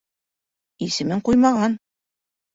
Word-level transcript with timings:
Исемен 0.87 1.21
ҡуймаған. 1.29 1.77